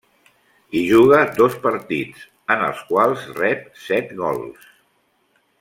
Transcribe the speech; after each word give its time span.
Hi 0.71 0.79
juga 0.91 1.19
dos 1.35 1.57
partits, 1.67 2.25
en 2.57 2.65
els 2.71 2.83
quals 2.89 3.29
rep 3.43 3.71
set 3.87 4.19
gols. 4.23 4.69